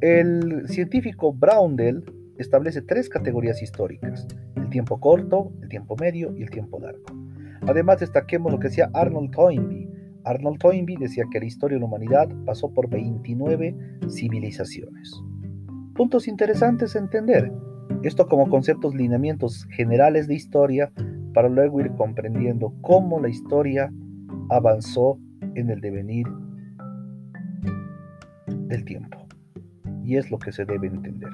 El 0.00 0.66
científico 0.66 1.34
Braundel 1.34 2.04
establece 2.38 2.80
tres 2.80 3.10
categorías 3.10 3.60
históricas, 3.60 4.26
el 4.56 4.70
tiempo 4.70 4.98
corto, 4.98 5.52
el 5.60 5.68
tiempo 5.68 5.94
medio 6.00 6.34
y 6.34 6.42
el 6.42 6.48
tiempo 6.48 6.80
largo. 6.80 7.04
Además 7.66 8.00
destaquemos 8.00 8.50
lo 8.50 8.58
que 8.58 8.68
decía 8.68 8.90
Arnold 8.94 9.32
Toynbee, 9.32 9.95
Arnold 10.26 10.58
Toynbee 10.58 10.96
decía 10.98 11.24
que 11.30 11.38
la 11.38 11.46
historia 11.46 11.76
de 11.76 11.80
la 11.80 11.86
humanidad 11.86 12.28
pasó 12.44 12.68
por 12.72 12.90
29 12.90 13.74
civilizaciones. 14.10 15.22
Puntos 15.94 16.28
interesantes 16.28 16.96
a 16.96 16.98
entender. 16.98 17.52
Esto 18.02 18.26
como 18.26 18.50
conceptos 18.50 18.94
lineamientos 18.94 19.66
generales 19.70 20.26
de 20.26 20.34
historia 20.34 20.92
para 21.32 21.48
luego 21.48 21.80
ir 21.80 21.92
comprendiendo 21.92 22.74
cómo 22.82 23.20
la 23.20 23.28
historia 23.28 23.92
avanzó 24.50 25.18
en 25.54 25.70
el 25.70 25.80
devenir 25.80 26.26
del 28.68 28.84
tiempo. 28.84 29.26
Y 30.04 30.16
es 30.16 30.30
lo 30.30 30.38
que 30.38 30.52
se 30.52 30.64
debe 30.64 30.88
entender. 30.88 31.30